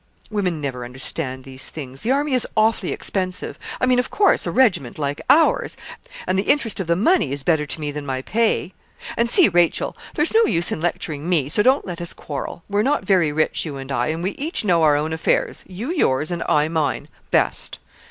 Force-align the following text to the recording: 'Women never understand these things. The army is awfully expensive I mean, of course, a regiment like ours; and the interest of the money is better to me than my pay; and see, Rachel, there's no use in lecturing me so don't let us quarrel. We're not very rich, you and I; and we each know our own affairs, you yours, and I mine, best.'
'Women 0.31 0.59
never 0.59 0.83
understand 0.83 1.43
these 1.43 1.69
things. 1.69 2.01
The 2.01 2.09
army 2.09 2.33
is 2.33 2.47
awfully 2.57 2.91
expensive 2.91 3.59
I 3.79 3.85
mean, 3.85 3.99
of 3.99 4.09
course, 4.09 4.47
a 4.47 4.51
regiment 4.51 4.97
like 4.97 5.21
ours; 5.29 5.77
and 6.25 6.39
the 6.39 6.49
interest 6.49 6.79
of 6.79 6.87
the 6.87 6.95
money 6.95 7.31
is 7.31 7.43
better 7.43 7.67
to 7.67 7.79
me 7.79 7.91
than 7.91 8.03
my 8.03 8.23
pay; 8.23 8.73
and 9.15 9.29
see, 9.29 9.47
Rachel, 9.47 9.95
there's 10.15 10.33
no 10.33 10.45
use 10.45 10.71
in 10.71 10.81
lecturing 10.81 11.29
me 11.29 11.49
so 11.49 11.61
don't 11.61 11.85
let 11.85 12.01
us 12.01 12.13
quarrel. 12.15 12.63
We're 12.67 12.81
not 12.81 13.05
very 13.05 13.31
rich, 13.31 13.63
you 13.63 13.77
and 13.77 13.91
I; 13.91 14.07
and 14.07 14.23
we 14.23 14.31
each 14.31 14.65
know 14.65 14.81
our 14.81 14.95
own 14.95 15.13
affairs, 15.13 15.63
you 15.67 15.93
yours, 15.93 16.31
and 16.31 16.41
I 16.49 16.67
mine, 16.67 17.07
best.' 17.29 17.77